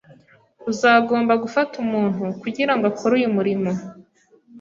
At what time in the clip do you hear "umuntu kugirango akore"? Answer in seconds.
1.83-3.13